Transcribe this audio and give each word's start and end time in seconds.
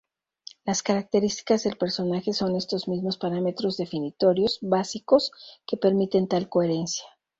Las 0.65 0.81
características 0.81 1.61
del 1.63 1.77
personaje 1.77 2.33
son 2.33 2.55
estos 2.55 2.87
mismos 2.87 3.17
parámetros 3.17 3.77
definitorios 3.77 4.57
básicos 4.63 5.31
que 5.67 5.77
permiten 5.77 6.27
tal 6.27 6.49
coherencia. 6.49 7.05